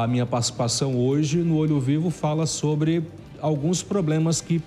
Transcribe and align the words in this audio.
A 0.00 0.06
minha 0.06 0.24
participação 0.24 0.96
hoje 0.96 1.42
no 1.42 1.58
Olho 1.58 1.78
Vivo 1.78 2.08
fala 2.08 2.46
sobre 2.46 3.02
alguns 3.42 3.82
problemas 3.82 4.40
que 4.40 4.58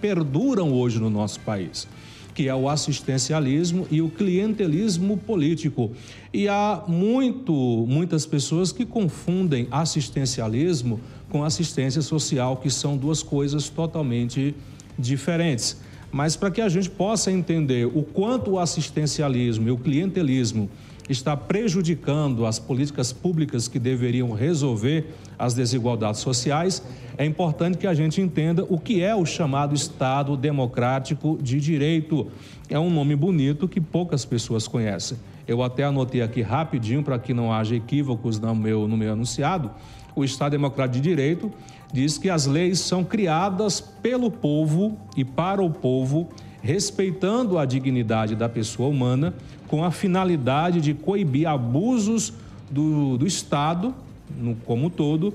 perduram 0.00 0.72
hoje 0.72 0.98
no 0.98 1.10
nosso 1.10 1.40
país, 1.40 1.86
que 2.34 2.48
é 2.48 2.54
o 2.54 2.66
assistencialismo 2.66 3.86
e 3.90 4.00
o 4.00 4.08
clientelismo 4.08 5.18
político. 5.18 5.90
E 6.32 6.48
há 6.48 6.84
muito, 6.88 7.52
muitas 7.86 8.24
pessoas 8.24 8.72
que 8.72 8.86
confundem 8.86 9.68
assistencialismo 9.70 10.98
com 11.28 11.44
assistência 11.44 12.00
social, 12.00 12.56
que 12.56 12.70
são 12.70 12.96
duas 12.96 13.22
coisas 13.22 13.68
totalmente 13.68 14.54
diferentes. 14.98 15.76
Mas 16.10 16.34
para 16.34 16.50
que 16.50 16.62
a 16.62 16.68
gente 16.70 16.88
possa 16.88 17.30
entender 17.30 17.86
o 17.86 18.02
quanto 18.02 18.52
o 18.52 18.58
assistencialismo 18.58 19.68
e 19.68 19.70
o 19.70 19.76
clientelismo 19.76 20.70
está 21.08 21.36
prejudicando 21.36 22.46
as 22.46 22.58
políticas 22.58 23.12
públicas 23.12 23.68
que 23.68 23.78
deveriam 23.78 24.32
resolver 24.32 25.14
as 25.38 25.54
desigualdades 25.54 26.20
sociais, 26.20 26.82
é 27.18 27.24
importante 27.24 27.78
que 27.78 27.86
a 27.86 27.94
gente 27.94 28.20
entenda 28.20 28.64
o 28.68 28.78
que 28.78 29.02
é 29.02 29.14
o 29.14 29.26
chamado 29.26 29.74
Estado 29.74 30.36
Democrático 30.36 31.38
de 31.42 31.60
Direito. 31.60 32.28
É 32.68 32.78
um 32.78 32.90
nome 32.90 33.16
bonito 33.16 33.68
que 33.68 33.80
poucas 33.80 34.24
pessoas 34.24 34.66
conhecem. 34.66 35.18
Eu 35.46 35.62
até 35.62 35.84
anotei 35.84 36.22
aqui 36.22 36.40
rapidinho 36.40 37.02
para 37.02 37.18
que 37.18 37.34
não 37.34 37.52
haja 37.52 37.74
equívocos 37.74 38.38
no 38.38 38.54
meu, 38.54 38.86
no 38.86 38.96
meu 38.96 39.12
anunciado. 39.12 39.70
O 40.14 40.24
Estado 40.24 40.52
Democrático 40.52 41.02
de 41.02 41.08
Direito 41.08 41.52
diz 41.92 42.16
que 42.16 42.30
as 42.30 42.46
leis 42.46 42.78
são 42.80 43.02
criadas 43.02 43.80
pelo 43.80 44.30
povo 44.30 44.96
e 45.16 45.24
para 45.24 45.62
o 45.62 45.70
povo 45.70 46.28
respeitando 46.62 47.58
a 47.58 47.64
dignidade 47.64 48.36
da 48.36 48.48
pessoa 48.48 48.88
humana, 48.88 49.34
com 49.66 49.84
a 49.84 49.90
finalidade 49.90 50.80
de 50.80 50.94
coibir 50.94 51.48
abusos 51.48 52.32
do, 52.70 53.18
do 53.18 53.26
Estado, 53.26 53.92
no, 54.38 54.54
como 54.64 54.88
todo, 54.88 55.34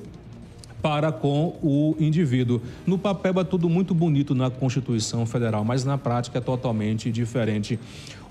para 0.82 1.12
com 1.12 1.56
o 1.62 1.96
indivíduo. 2.00 2.62
No 2.86 2.98
papel 2.98 3.34
é 3.40 3.44
tudo 3.44 3.70
muito 3.70 3.94
bonito 3.94 4.34
na 4.34 4.50
Constituição 4.50 5.26
Federal, 5.26 5.66
mas 5.66 5.84
na 5.84 5.98
prática 5.98 6.38
é 6.38 6.42
totalmente 6.42 7.12
diferente. 7.12 7.80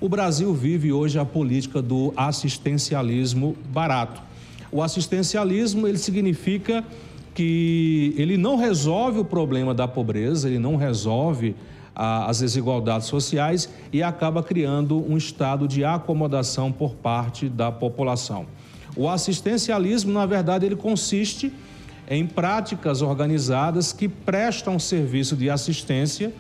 O 0.01 0.09
Brasil 0.09 0.55
vive 0.55 0.93
hoje 0.93 1.19
a 1.19 1.25
política 1.25 1.83
do 1.83 2.15
assistencialismo 2.17 3.57
barato. 3.73 4.23
O 4.73 4.83
assistencialismo 4.83 5.87
ele 5.87 5.99
significa 5.99 6.85
que 7.35 8.15
ele 8.17 8.37
não 8.37 8.57
resolve 8.57 9.19
o 9.19 9.25
problema 9.25 9.75
da 9.75 9.87
pobreza, 9.87 10.49
ele 10.49 10.59
não 10.59 10.77
resolve 10.77 11.55
as 11.97 12.41
desigualdades 12.41 13.07
sociais 13.07 13.71
e 13.91 14.03
acaba 14.03 14.43
criando 14.43 15.03
um 15.11 15.17
estado 15.17 15.67
de 15.67 15.83
acomodação 15.83 16.71
por 16.71 16.95
parte 16.95 17.49
da 17.49 17.73
população. 17.73 18.47
O 18.95 19.09
assistencialismo, 19.09 20.13
na 20.13 20.27
verdade, 20.27 20.67
ele 20.67 20.77
consiste 20.77 21.51
em 22.09 22.27
práticas 22.27 23.01
organizadas 23.01 23.93
que 23.93 24.09
prestam 24.09 24.79
serviço 24.79 25.35
de 25.35 25.49
assistência 25.49 26.33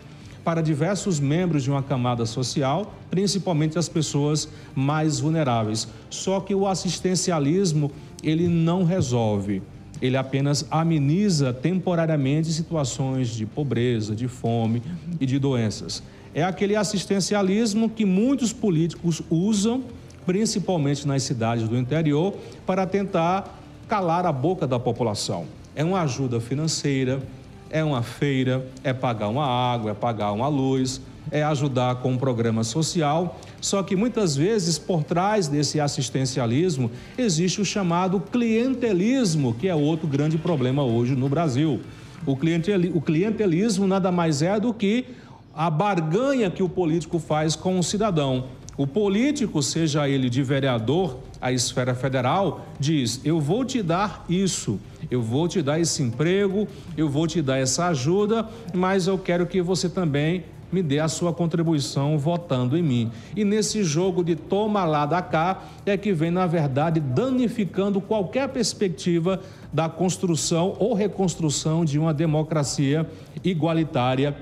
para 0.44 0.60
diversos 0.60 1.18
membros 1.18 1.64
de 1.64 1.70
uma 1.70 1.82
camada 1.82 2.24
social, 2.24 2.94
principalmente 3.10 3.78
as 3.78 3.88
pessoas 3.88 4.48
mais 4.74 5.18
vulneráveis. 5.18 5.88
Só 6.08 6.38
que 6.38 6.54
o 6.54 6.68
assistencialismo, 6.68 7.90
ele 8.22 8.46
não 8.46 8.84
resolve 8.84 9.62
ele 10.00 10.16
apenas 10.16 10.66
ameniza 10.70 11.52
temporariamente 11.52 12.52
situações 12.52 13.28
de 13.28 13.46
pobreza, 13.46 14.14
de 14.14 14.28
fome 14.28 14.82
e 15.20 15.26
de 15.26 15.38
doenças. 15.38 16.02
É 16.34 16.44
aquele 16.44 16.76
assistencialismo 16.76 17.88
que 17.88 18.04
muitos 18.04 18.52
políticos 18.52 19.22
usam, 19.30 19.82
principalmente 20.26 21.06
nas 21.06 21.22
cidades 21.22 21.66
do 21.68 21.78
interior, 21.78 22.34
para 22.66 22.86
tentar 22.86 23.58
calar 23.88 24.26
a 24.26 24.32
boca 24.32 24.66
da 24.66 24.78
população. 24.78 25.46
É 25.74 25.82
uma 25.82 26.02
ajuda 26.02 26.40
financeira, 26.40 27.22
é 27.70 27.82
uma 27.82 28.02
feira, 28.02 28.66
é 28.84 28.92
pagar 28.92 29.28
uma 29.28 29.46
água, 29.46 29.92
é 29.92 29.94
pagar 29.94 30.32
uma 30.32 30.48
luz, 30.48 31.00
é 31.30 31.42
ajudar 31.42 31.96
com 31.96 32.12
um 32.12 32.18
programa 32.18 32.64
social. 32.64 33.38
Só 33.60 33.82
que 33.82 33.96
muitas 33.96 34.36
vezes 34.36 34.78
por 34.78 35.02
trás 35.02 35.48
desse 35.48 35.80
assistencialismo 35.80 36.90
existe 37.16 37.60
o 37.60 37.64
chamado 37.64 38.20
clientelismo, 38.20 39.54
que 39.54 39.68
é 39.68 39.74
outro 39.74 40.06
grande 40.06 40.38
problema 40.38 40.84
hoje 40.84 41.14
no 41.14 41.28
Brasil. 41.28 41.80
O 42.26 43.00
clientelismo 43.00 43.86
nada 43.86 44.10
mais 44.10 44.42
é 44.42 44.58
do 44.58 44.72
que 44.74 45.04
a 45.54 45.70
barganha 45.70 46.50
que 46.50 46.62
o 46.62 46.68
político 46.68 47.18
faz 47.18 47.56
com 47.56 47.78
o 47.78 47.82
cidadão. 47.82 48.44
O 48.76 48.86
político, 48.86 49.62
seja 49.62 50.06
ele 50.06 50.28
de 50.28 50.42
vereador 50.42 51.18
à 51.40 51.50
esfera 51.50 51.94
federal, 51.94 52.66
diz: 52.78 53.20
Eu 53.24 53.40
vou 53.40 53.64
te 53.64 53.82
dar 53.82 54.26
isso, 54.28 54.78
eu 55.10 55.22
vou 55.22 55.48
te 55.48 55.62
dar 55.62 55.80
esse 55.80 56.02
emprego, 56.02 56.68
eu 56.94 57.08
vou 57.08 57.26
te 57.26 57.40
dar 57.40 57.56
essa 57.56 57.86
ajuda, 57.86 58.46
mas 58.74 59.06
eu 59.06 59.16
quero 59.16 59.46
que 59.46 59.62
você 59.62 59.88
também 59.88 60.44
me 60.72 60.82
dê 60.82 60.98
a 60.98 61.08
sua 61.08 61.32
contribuição 61.32 62.18
votando 62.18 62.76
em 62.76 62.82
mim. 62.82 63.10
E 63.34 63.44
nesse 63.44 63.84
jogo 63.84 64.24
de 64.24 64.34
toma 64.34 64.84
lá 64.84 65.06
da 65.06 65.22
cá 65.22 65.62
é 65.84 65.96
que 65.96 66.12
vem, 66.12 66.30
na 66.30 66.46
verdade, 66.46 67.00
danificando 67.00 68.00
qualquer 68.00 68.48
perspectiva 68.48 69.40
da 69.72 69.88
construção 69.88 70.76
ou 70.78 70.94
reconstrução 70.94 71.84
de 71.84 71.98
uma 71.98 72.12
democracia 72.12 73.08
igualitária 73.44 74.36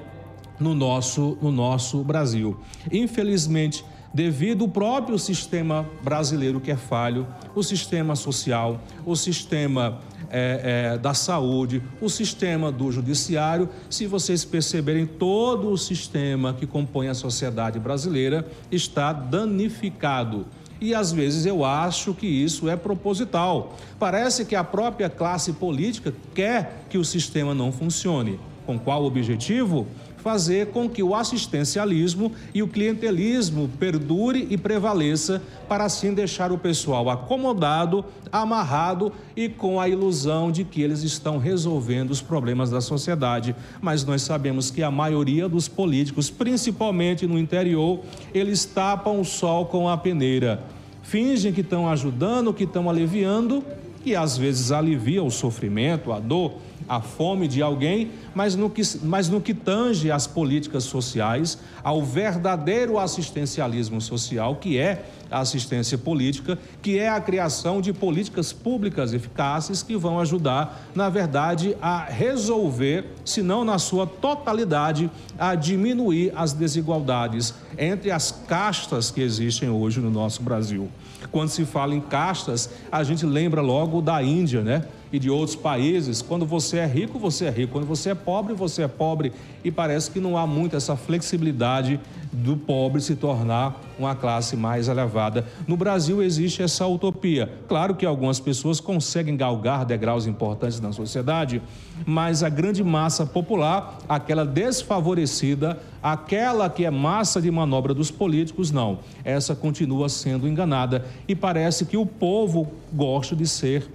no 0.58 0.74
nosso, 0.74 1.36
no 1.42 1.50
nosso 1.50 2.02
Brasil. 2.02 2.56
Infelizmente, 2.90 3.84
devido 4.14 4.62
ao 4.62 4.68
próprio 4.68 5.18
sistema 5.18 5.84
brasileiro 6.00 6.60
que 6.60 6.70
é 6.70 6.76
falho, 6.76 7.26
o 7.52 7.64
sistema 7.64 8.14
social, 8.14 8.80
o 9.04 9.16
sistema 9.16 9.98
é, 10.30 10.92
é, 10.94 10.98
da 10.98 11.12
saúde, 11.12 11.82
o 12.00 12.08
sistema 12.08 12.70
do 12.70 12.92
judiciário. 12.92 13.68
Se 13.90 14.06
vocês 14.06 14.44
perceberem, 14.44 15.04
todo 15.04 15.68
o 15.68 15.76
sistema 15.76 16.54
que 16.54 16.66
compõe 16.66 17.08
a 17.08 17.14
sociedade 17.14 17.80
brasileira 17.80 18.46
está 18.70 19.12
danificado. 19.12 20.46
E 20.80 20.94
às 20.94 21.12
vezes 21.12 21.46
eu 21.46 21.64
acho 21.64 22.14
que 22.14 22.26
isso 22.26 22.68
é 22.68 22.76
proposital. 22.76 23.76
Parece 23.98 24.44
que 24.44 24.54
a 24.54 24.62
própria 24.62 25.10
classe 25.10 25.52
política 25.54 26.14
quer 26.34 26.84
que 26.88 26.98
o 26.98 27.04
sistema 27.04 27.54
não 27.54 27.72
funcione. 27.72 28.38
Com 28.66 28.78
qual 28.78 29.04
objetivo? 29.04 29.86
Fazer 30.24 30.68
com 30.68 30.88
que 30.88 31.02
o 31.02 31.14
assistencialismo 31.14 32.32
e 32.54 32.62
o 32.62 32.66
clientelismo 32.66 33.68
perdure 33.78 34.46
e 34.48 34.56
prevaleça, 34.56 35.42
para 35.68 35.84
assim 35.84 36.14
deixar 36.14 36.50
o 36.50 36.56
pessoal 36.56 37.10
acomodado, 37.10 38.02
amarrado 38.32 39.12
e 39.36 39.50
com 39.50 39.78
a 39.78 39.86
ilusão 39.86 40.50
de 40.50 40.64
que 40.64 40.80
eles 40.80 41.02
estão 41.02 41.36
resolvendo 41.36 42.10
os 42.10 42.22
problemas 42.22 42.70
da 42.70 42.80
sociedade. 42.80 43.54
Mas 43.82 44.02
nós 44.02 44.22
sabemos 44.22 44.70
que 44.70 44.82
a 44.82 44.90
maioria 44.90 45.46
dos 45.46 45.68
políticos, 45.68 46.30
principalmente 46.30 47.26
no 47.26 47.38
interior, 47.38 48.00
eles 48.32 48.64
tapam 48.64 49.20
o 49.20 49.24
sol 49.26 49.66
com 49.66 49.90
a 49.90 49.98
peneira. 49.98 50.64
Fingem 51.02 51.52
que 51.52 51.60
estão 51.60 51.86
ajudando, 51.86 52.54
que 52.54 52.64
estão 52.64 52.88
aliviando, 52.88 53.62
e 54.06 54.16
às 54.16 54.38
vezes 54.38 54.72
alivia 54.72 55.22
o 55.22 55.30
sofrimento, 55.30 56.12
a 56.12 56.18
dor, 56.18 56.54
a 56.88 57.00
fome 57.00 57.48
de 57.48 57.62
alguém, 57.62 58.10
mas 58.34 58.54
no 58.54 58.68
que, 58.68 58.82
mas 59.02 59.28
no 59.28 59.40
que 59.40 59.54
tange 59.54 60.10
às 60.10 60.26
políticas 60.26 60.84
sociais, 60.84 61.58
ao 61.82 62.02
verdadeiro 62.02 62.98
assistencialismo 62.98 64.00
social, 64.00 64.56
que 64.56 64.78
é 64.78 65.04
a 65.30 65.40
assistência 65.40 65.98
política, 65.98 66.58
que 66.80 66.98
é 66.98 67.08
a 67.08 67.20
criação 67.20 67.80
de 67.80 67.92
políticas 67.92 68.52
públicas 68.52 69.12
eficazes 69.12 69.82
que 69.82 69.96
vão 69.96 70.20
ajudar, 70.20 70.88
na 70.94 71.08
verdade, 71.08 71.76
a 71.82 72.04
resolver, 72.04 73.06
se 73.24 73.42
não 73.42 73.64
na 73.64 73.78
sua 73.78 74.06
totalidade, 74.06 75.10
a 75.38 75.54
diminuir 75.54 76.32
as 76.36 76.52
desigualdades 76.52 77.54
entre 77.76 78.10
as 78.10 78.30
castas 78.46 79.10
que 79.10 79.20
existem 79.20 79.68
hoje 79.68 80.00
no 80.00 80.10
nosso 80.10 80.42
Brasil. 80.42 80.88
Quando 81.32 81.48
se 81.48 81.64
fala 81.64 81.94
em 81.94 82.00
castas, 82.00 82.70
a 82.92 83.02
gente 83.02 83.26
lembra 83.26 83.60
logo 83.60 84.00
da 84.00 84.22
Índia, 84.22 84.62
né? 84.62 84.84
E 85.12 85.18
de 85.18 85.30
outros 85.30 85.56
países, 85.56 86.20
quando 86.20 86.44
você 86.44 86.78
é 86.78 86.86
rico, 86.86 87.18
você 87.18 87.46
é 87.46 87.50
rico, 87.50 87.72
quando 87.72 87.86
você 87.86 88.10
é 88.10 88.14
pobre, 88.14 88.54
você 88.54 88.82
é 88.82 88.88
pobre. 88.88 89.32
E 89.62 89.70
parece 89.70 90.10
que 90.10 90.20
não 90.20 90.36
há 90.36 90.46
muito 90.46 90.76
essa 90.76 90.96
flexibilidade 90.96 92.00
do 92.32 92.56
pobre 92.56 93.00
se 93.00 93.14
tornar 93.14 93.80
uma 93.96 94.14
classe 94.14 94.56
mais 94.56 94.88
elevada. 94.88 95.46
No 95.68 95.76
Brasil 95.76 96.20
existe 96.20 96.62
essa 96.62 96.84
utopia. 96.86 97.50
Claro 97.68 97.94
que 97.94 98.04
algumas 98.04 98.40
pessoas 98.40 98.80
conseguem 98.80 99.36
galgar 99.36 99.84
degraus 99.84 100.26
importantes 100.26 100.80
na 100.80 100.92
sociedade, 100.92 101.62
mas 102.04 102.42
a 102.42 102.48
grande 102.48 102.82
massa 102.82 103.24
popular, 103.24 103.98
aquela 104.08 104.44
desfavorecida, 104.44 105.78
aquela 106.02 106.68
que 106.68 106.84
é 106.84 106.90
massa 106.90 107.40
de 107.40 107.50
manobra 107.50 107.94
dos 107.94 108.10
políticos, 108.10 108.72
não. 108.72 108.98
Essa 109.24 109.54
continua 109.54 110.08
sendo 110.08 110.48
enganada 110.48 111.04
e 111.28 111.36
parece 111.36 111.86
que 111.86 111.96
o 111.96 112.04
povo 112.04 112.72
gosta 112.92 113.36
de 113.36 113.46
ser 113.46 113.88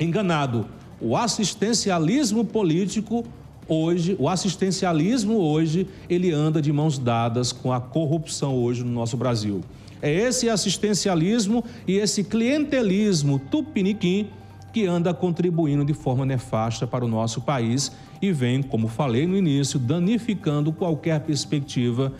enganado. 0.00 0.66
O 1.00 1.16
assistencialismo 1.16 2.44
político 2.44 3.24
hoje, 3.68 4.16
o 4.18 4.28
assistencialismo 4.28 5.34
hoje, 5.34 5.86
ele 6.08 6.32
anda 6.32 6.60
de 6.60 6.72
mãos 6.72 6.98
dadas 6.98 7.52
com 7.52 7.72
a 7.72 7.80
corrupção 7.80 8.56
hoje 8.56 8.82
no 8.82 8.90
nosso 8.90 9.16
Brasil. 9.16 9.60
É 10.02 10.12
esse 10.12 10.48
assistencialismo 10.48 11.62
e 11.86 11.96
esse 11.96 12.24
clientelismo 12.24 13.38
tupiniquim 13.38 14.28
que 14.72 14.86
anda 14.86 15.12
contribuindo 15.12 15.84
de 15.84 15.92
forma 15.92 16.24
nefasta 16.24 16.86
para 16.86 17.04
o 17.04 17.08
nosso 17.08 17.40
país 17.40 17.92
e 18.22 18.32
vem, 18.32 18.62
como 18.62 18.88
falei 18.88 19.26
no 19.26 19.36
início, 19.36 19.78
danificando 19.78 20.72
qualquer 20.72 21.20
perspectiva 21.20 22.12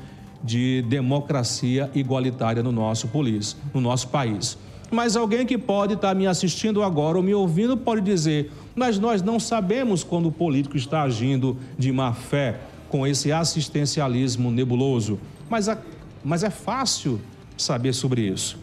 de 0.42 0.82
democracia 0.88 1.90
igualitária 1.94 2.62
no 2.62 2.72
nosso, 2.72 3.08
polis, 3.08 3.56
no 3.72 3.80
nosso 3.80 4.08
país. 4.08 4.58
Mas 4.90 5.16
alguém 5.16 5.46
que 5.46 5.56
pode 5.56 5.94
estar 5.94 6.14
me 6.14 6.26
assistindo 6.26 6.82
agora 6.82 7.16
ou 7.16 7.22
me 7.22 7.32
ouvindo 7.32 7.76
pode 7.76 8.00
dizer: 8.00 8.50
mas 8.75 8.98
nós 8.98 9.22
não 9.22 9.38
sabemos 9.38 10.02
quando 10.02 10.26
o 10.26 10.32
político 10.32 10.76
está 10.76 11.02
agindo 11.02 11.56
de 11.78 11.92
má 11.92 12.12
fé, 12.12 12.60
com 12.88 13.06
esse 13.06 13.31
assistencialismo 13.31 14.50
nebuloso. 14.50 15.19
Mas, 15.48 15.69
a, 15.69 15.78
mas 16.25 16.42
é 16.42 16.50
fácil 16.50 17.20
saber 17.56 17.92
sobre 17.92 18.22
isso. 18.22 18.58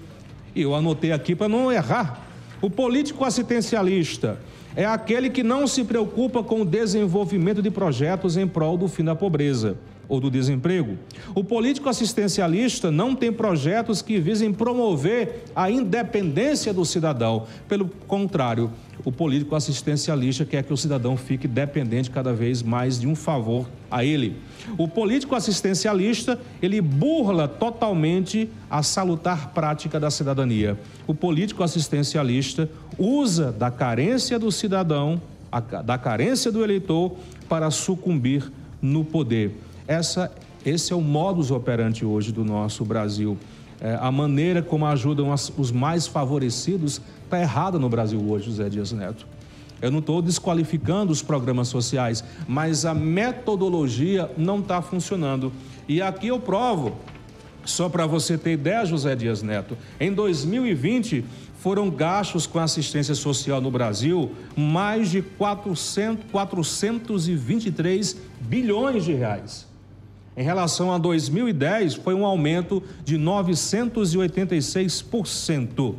E 0.55 0.61
eu 0.61 0.75
anotei 0.75 1.11
aqui 1.11 1.35
para 1.35 1.47
não 1.47 1.71
errar. 1.71 2.25
O 2.61 2.69
político 2.69 3.23
assistencialista 3.23 4.39
é 4.77 4.85
aquele 4.85 5.31
que 5.31 5.41
não 5.41 5.65
se 5.65 5.83
preocupa 5.83 6.43
com 6.43 6.61
o 6.61 6.65
desenvolvimento 6.65 7.63
de 7.63 7.71
projetos 7.71 8.37
em 8.37 8.47
prol 8.47 8.77
do 8.77 8.87
fim 8.87 9.03
da 9.03 9.15
pobreza 9.15 9.75
ou 10.07 10.19
do 10.19 10.29
desemprego. 10.29 10.97
O 11.33 11.43
político 11.43 11.89
assistencialista 11.89 12.91
não 12.91 13.15
tem 13.15 13.33
projetos 13.33 14.03
que 14.03 14.19
visem 14.19 14.53
promover 14.53 15.43
a 15.55 15.69
independência 15.69 16.71
do 16.71 16.85
cidadão. 16.85 17.47
Pelo 17.67 17.89
contrário, 18.07 18.71
o 19.03 19.11
político 19.11 19.55
assistencialista 19.55 20.45
quer 20.45 20.63
que 20.63 20.73
o 20.73 20.77
cidadão 20.77 21.17
fique 21.17 21.47
dependente 21.47 22.09
cada 22.09 22.31
vez 22.31 22.61
mais 22.61 22.99
de 22.99 23.07
um 23.07 23.15
favor 23.15 23.67
a 23.89 24.03
ele. 24.03 24.37
O 24.77 24.87
político 24.87 25.35
assistencialista, 25.35 26.39
ele 26.61 26.81
burla 26.81 27.47
totalmente 27.47 28.49
a 28.69 28.83
salutar 28.83 29.53
prática 29.53 29.99
da 29.99 30.11
cidadania. 30.11 30.77
O 31.05 31.13
político 31.13 31.63
assistencialista 31.63 32.69
usa 32.97 33.51
da 33.51 33.69
carência 33.71 34.37
do 34.37 34.51
cidadão, 34.51 34.66
da 34.67 35.97
carência 35.97 36.51
do 36.51 36.63
eleitor 36.63 37.15
para 37.47 37.71
sucumbir 37.71 38.51
no 38.81 39.03
poder. 39.03 39.55
Essa, 39.87 40.31
esse 40.65 40.91
é 40.91 40.95
o 40.95 41.01
modus 41.01 41.51
operandi 41.51 42.05
hoje 42.05 42.31
do 42.31 42.43
nosso 42.43 42.83
Brasil. 42.83 43.37
É, 43.79 43.97
a 44.01 44.11
maneira 44.11 44.61
como 44.61 44.85
ajudam 44.85 45.31
as, 45.31 45.51
os 45.57 45.71
mais 45.71 46.07
favorecidos 46.07 47.01
está 47.23 47.39
errada 47.39 47.77
no 47.77 47.87
Brasil 47.87 48.19
hoje, 48.19 48.45
José 48.45 48.69
Dias 48.69 48.91
Neto. 48.91 49.25
Eu 49.81 49.91
não 49.91 49.99
estou 49.99 50.21
desqualificando 50.21 51.11
os 51.11 51.21
programas 51.21 51.67
sociais, 51.67 52.23
mas 52.47 52.85
a 52.85 52.93
metodologia 52.93 54.29
não 54.35 54.59
está 54.59 54.81
funcionando. 54.81 55.53
E 55.87 56.01
aqui 56.01 56.27
eu 56.27 56.39
provo, 56.39 56.95
só 57.67 57.87
para 57.89 58.07
você 58.07 58.37
ter 58.37 58.53
ideia, 58.53 58.85
José 58.85 59.13
Dias 59.15 59.41
Neto, 59.41 59.77
em 59.99 60.13
2020 60.13 61.25
foram 61.59 61.89
gastos 61.89 62.47
com 62.47 62.59
assistência 62.59 63.13
social 63.13 63.59
no 63.59 63.69
Brasil 63.69 64.31
mais 64.55 65.09
de 65.09 65.21
400, 65.21 66.31
423 66.31 68.15
bilhões 68.39 69.03
de 69.03 69.11
reais. 69.13 69.67
Em 70.37 70.43
relação 70.43 70.93
a 70.93 70.97
2010, 70.97 71.95
foi 71.95 72.13
um 72.13 72.25
aumento 72.25 72.81
de 73.03 73.17
986%. 73.17 75.95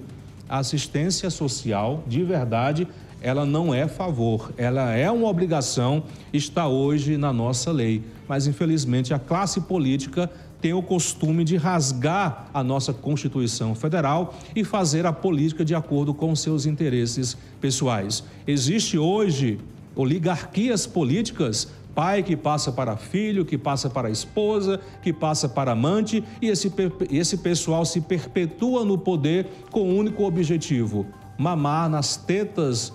A 0.48 0.58
assistência 0.58 1.28
social, 1.28 2.02
de 2.06 2.22
verdade, 2.22 2.88
ela 3.20 3.44
não 3.44 3.74
é 3.74 3.88
favor, 3.88 4.52
ela 4.56 4.94
é 4.94 5.10
uma 5.10 5.26
obrigação, 5.26 6.04
está 6.32 6.68
hoje 6.68 7.16
na 7.16 7.32
nossa 7.32 7.72
lei. 7.72 8.04
Mas, 8.28 8.46
infelizmente, 8.46 9.12
a 9.12 9.18
classe 9.18 9.62
política 9.62 10.30
tem 10.60 10.72
o 10.72 10.82
costume 10.82 11.44
de 11.44 11.56
rasgar 11.56 12.48
a 12.52 12.64
nossa 12.64 12.92
Constituição 12.92 13.74
Federal 13.74 14.34
e 14.54 14.64
fazer 14.64 15.06
a 15.06 15.12
política 15.12 15.64
de 15.64 15.74
acordo 15.74 16.12
com 16.12 16.34
seus 16.34 16.66
interesses 16.66 17.36
pessoais. 17.60 18.24
Existe 18.46 18.98
hoje 18.98 19.58
oligarquias 19.94 20.86
políticas 20.86 21.68
pai 21.94 22.22
que 22.22 22.36
passa 22.36 22.70
para 22.70 22.96
filho, 22.96 23.44
que 23.44 23.58
passa 23.58 23.90
para 23.90 24.08
esposa, 24.08 24.78
que 25.02 25.12
passa 25.12 25.48
para 25.48 25.72
amante, 25.72 26.22
e 26.40 26.46
esse, 26.46 26.72
esse 27.10 27.38
pessoal 27.38 27.84
se 27.84 28.00
perpetua 28.00 28.84
no 28.84 28.96
poder 28.96 29.48
com 29.72 29.80
o 29.80 29.86
um 29.86 29.98
único 29.98 30.22
objetivo: 30.22 31.06
mamar 31.36 31.88
nas 31.88 32.16
tetas 32.16 32.92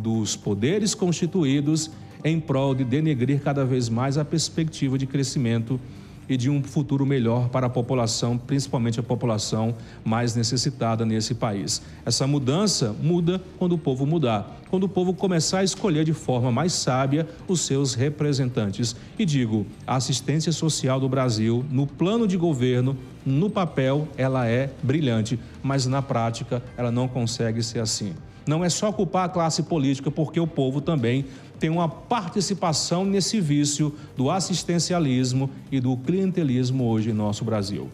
dos 0.00 0.36
poderes 0.36 0.94
constituídos 0.94 1.90
em 2.24 2.40
prol 2.40 2.74
de 2.74 2.82
denegrir 2.82 3.42
cada 3.42 3.62
vez 3.62 3.90
mais 3.90 4.16
a 4.16 4.24
perspectiva 4.24 4.96
de 4.96 5.06
crescimento 5.06 5.78
e 6.28 6.36
de 6.36 6.50
um 6.50 6.62
futuro 6.62 7.06
melhor 7.06 7.48
para 7.48 7.66
a 7.66 7.70
população, 7.70 8.36
principalmente 8.36 9.00
a 9.00 9.02
população 9.02 9.74
mais 10.04 10.34
necessitada 10.34 11.04
nesse 11.04 11.34
país. 11.34 11.82
Essa 12.04 12.26
mudança 12.26 12.94
muda 13.02 13.40
quando 13.58 13.72
o 13.72 13.78
povo 13.78 14.06
mudar, 14.06 14.60
quando 14.70 14.84
o 14.84 14.88
povo 14.88 15.14
começar 15.14 15.60
a 15.60 15.64
escolher 15.64 16.04
de 16.04 16.12
forma 16.12 16.50
mais 16.50 16.72
sábia 16.72 17.28
os 17.46 17.60
seus 17.60 17.94
representantes. 17.94 18.96
E 19.18 19.24
digo, 19.24 19.66
a 19.86 19.96
assistência 19.96 20.52
social 20.52 20.98
do 20.98 21.08
Brasil, 21.08 21.64
no 21.70 21.86
plano 21.86 22.26
de 22.26 22.36
governo, 22.36 22.96
no 23.24 23.50
papel, 23.50 24.06
ela 24.16 24.46
é 24.46 24.70
brilhante, 24.82 25.38
mas 25.62 25.86
na 25.86 26.00
prática 26.00 26.62
ela 26.76 26.90
não 26.90 27.08
consegue 27.08 27.62
ser 27.62 27.80
assim. 27.80 28.14
Não 28.46 28.64
é 28.64 28.68
só 28.68 28.92
culpar 28.92 29.24
a 29.24 29.28
classe 29.28 29.62
política, 29.64 30.10
porque 30.10 30.38
o 30.38 30.46
povo 30.46 30.80
também 30.80 31.24
tem 31.58 31.68
uma 31.68 31.88
participação 31.88 33.04
nesse 33.04 33.40
vício 33.40 33.94
do 34.16 34.30
assistencialismo 34.30 35.50
e 35.70 35.80
do 35.80 35.96
clientelismo 35.96 36.84
hoje 36.84 37.10
em 37.10 37.12
nosso 37.12 37.44
Brasil. 37.44 37.88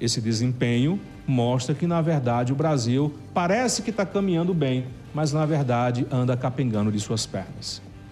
Esse 0.00 0.20
desempenho 0.20 0.98
mostra 1.26 1.74
que, 1.74 1.86
na 1.86 2.00
verdade, 2.00 2.52
o 2.52 2.56
Brasil 2.56 3.12
parece 3.32 3.82
que 3.82 3.90
está 3.90 4.04
caminhando 4.04 4.54
bem, 4.54 4.86
mas, 5.14 5.32
na 5.32 5.44
verdade, 5.46 6.06
anda 6.10 6.36
capengando 6.36 6.90
de 6.90 6.98
suas 6.98 7.26
pernas. 7.26 7.82